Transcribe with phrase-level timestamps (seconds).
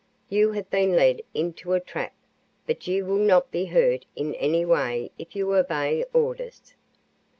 [0.29, 2.15] You have been led into a trap;
[2.65, 6.73] but you will not be hurt in any way if you obey orders.